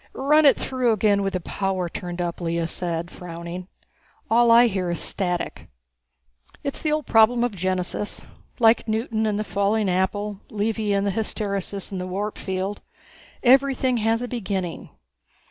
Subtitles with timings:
[0.13, 3.67] "Run it through again with the power turned up," Lea said, frowning.
[4.31, 5.67] "All I hear is static."
[6.63, 8.25] "It's the old problem of genesis.
[8.57, 12.81] Like Newton and the falling apple, Levy and the hysteresis in the warp field.
[13.43, 14.89] Everything has a beginning.